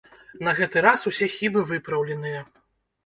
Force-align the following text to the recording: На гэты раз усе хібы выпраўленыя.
На 0.47 0.53
гэты 0.59 0.77
раз 0.85 1.05
усе 1.11 1.29
хібы 1.35 1.63
выпраўленыя. 1.73 2.41